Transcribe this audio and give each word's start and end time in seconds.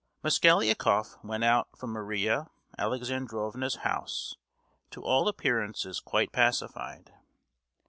Mosgliakoff 0.23 1.23
went 1.23 1.43
out 1.43 1.77
from 1.77 1.91
Maria 1.91 2.49
Alexandrovna's 2.75 3.75
house 3.85 4.35
to 4.89 5.03
all 5.03 5.27
appearances 5.27 5.99
quite 5.99 6.31
pacified. 6.31 7.13